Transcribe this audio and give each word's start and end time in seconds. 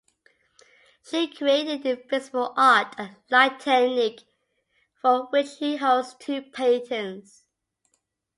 She 1.03 1.27
created 1.27 1.83
the 1.83 1.91
"Invisible 2.01 2.55
Art 2.57 2.95
and 2.97 3.15
Light 3.29 3.59
Technique" 3.59 4.23
for 4.99 5.27
which 5.27 5.57
she 5.59 5.75
holds 5.77 6.15
two 6.15 6.41
patents. 6.41 7.45